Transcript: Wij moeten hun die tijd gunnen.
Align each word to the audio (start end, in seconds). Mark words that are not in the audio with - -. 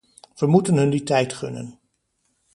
Wij 0.35 0.47
moeten 0.49 0.75
hun 0.75 0.89
die 0.89 1.03
tijd 1.03 1.33
gunnen. 1.33 1.79